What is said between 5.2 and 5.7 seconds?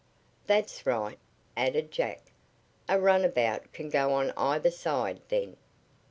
then."